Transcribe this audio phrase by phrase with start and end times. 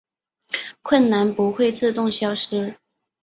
[0.81, 2.75] 困难不会自动消失